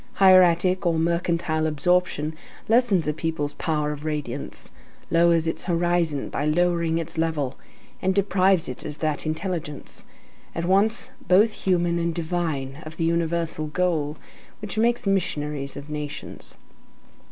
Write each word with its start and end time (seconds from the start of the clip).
Hieratic 0.13 0.83
or 0.83 0.97
mercantile 0.97 1.67
absorption 1.67 2.33
lessens 2.67 3.07
a 3.07 3.13
people's 3.13 3.53
power 3.53 3.91
of 3.91 4.03
radiance, 4.03 4.71
lowers 5.11 5.47
its 5.47 5.65
horizon 5.65 6.27
by 6.27 6.43
lowering 6.43 6.97
its 6.97 7.19
level, 7.19 7.55
and 8.01 8.15
deprives 8.15 8.67
it 8.67 8.83
of 8.83 8.97
that 8.97 9.27
intelligence, 9.27 10.03
at 10.55 10.65
once 10.65 11.11
both 11.27 11.53
human 11.53 11.99
and 11.99 12.15
divine 12.15 12.79
of 12.81 12.97
the 12.97 13.03
universal 13.03 13.67
goal, 13.67 14.17
which 14.59 14.75
makes 14.75 15.05
missionaries 15.05 15.77
of 15.77 15.87
nations. 15.87 16.57